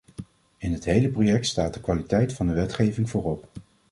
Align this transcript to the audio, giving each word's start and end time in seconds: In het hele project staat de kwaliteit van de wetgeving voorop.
In 0.57 0.73
het 0.73 0.85
hele 0.85 1.09
project 1.09 1.45
staat 1.47 1.73
de 1.73 1.79
kwaliteit 1.81 2.33
van 2.33 2.47
de 2.47 2.53
wetgeving 2.53 3.09
voorop. 3.09 3.49